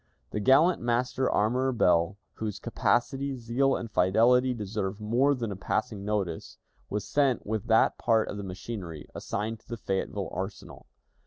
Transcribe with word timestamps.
The 0.31 0.39
gallant 0.39 0.81
Master 0.81 1.29
Armorer 1.29 1.71
Ball, 1.73 2.17
whose 2.33 2.57
capacity, 2.57 3.35
zeal, 3.35 3.75
and 3.75 3.91
fidelity 3.91 4.51
deserve 4.51 4.99
more 4.99 5.35
than 5.35 5.51
a 5.51 5.55
passing 5.55 6.03
notice, 6.03 6.57
was 6.89 7.07
sent 7.07 7.45
with 7.45 7.67
that 7.67 7.99
part 7.99 8.27
of 8.27 8.37
the 8.37 8.43
machinery 8.43 9.05
assigned 9.13 9.59
to 9.59 9.67
the 9.67 9.77
Fayetteville 9.77 10.29
Arsenal. 10.31 10.87